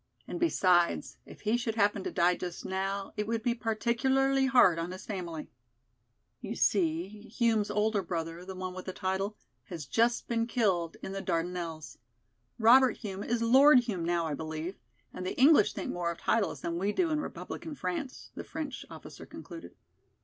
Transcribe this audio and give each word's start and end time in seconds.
And 0.27 0.39
besides, 0.39 1.17
if 1.27 1.41
he 1.41 1.57
should 1.57 1.75
happen 1.75 2.03
to 2.05 2.11
die 2.11 2.35
just 2.35 2.65
now, 2.65 3.13
it 3.17 3.27
would 3.27 3.43
be 3.43 3.53
particularly 3.53 4.47
hard 4.47 4.79
on 4.79 4.89
his 4.89 5.05
family. 5.05 5.51
You 6.39 6.55
see, 6.55 7.07
Hume's 7.29 7.69
older 7.69 8.01
brother, 8.01 8.43
the 8.43 8.55
one 8.55 8.73
with 8.73 8.85
the 8.85 8.93
title, 8.93 9.37
has 9.65 9.85
just 9.85 10.27
been 10.27 10.47
killed 10.47 10.97
in 11.03 11.11
the 11.11 11.21
Dardanelles. 11.21 11.99
Robert 12.57 12.97
Hume 12.97 13.23
is 13.23 13.43
Lord 13.43 13.81
Hume 13.81 14.03
now, 14.03 14.25
I 14.25 14.33
believe, 14.33 14.75
and 15.13 15.23
the 15.23 15.39
English 15.39 15.73
think 15.75 15.91
more 15.93 16.09
of 16.09 16.17
titles 16.17 16.61
than 16.61 16.79
we 16.79 16.91
do 16.91 17.11
in 17.11 17.19
Republican 17.19 17.75
France," 17.75 18.31
the 18.33 18.43
French 18.43 18.83
officer 18.89 19.27
concluded. 19.27 19.75